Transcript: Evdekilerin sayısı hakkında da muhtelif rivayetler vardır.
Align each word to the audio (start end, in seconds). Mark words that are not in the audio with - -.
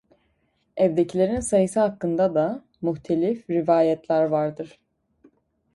Evdekilerin 0.77 1.39
sayısı 1.39 1.79
hakkında 1.79 2.35
da 2.35 2.65
muhtelif 2.81 3.49
rivayetler 3.49 4.23
vardır. 4.23 4.79